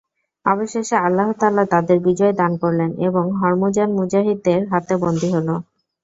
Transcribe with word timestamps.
অবশেষে 0.45 0.95
আল্লাহ 0.99 1.29
তাআলা 1.39 1.63
তাদের 1.65 1.97
বিজয় 1.99 2.33
দান 2.33 2.51
করলেন 2.57 2.91
এবং 3.07 3.25
হরমুজান 3.39 3.89
মুজাহিদদের 3.91 4.61
হাতে 4.71 4.93
বন্দী 4.97 5.29
হল। 5.33 5.47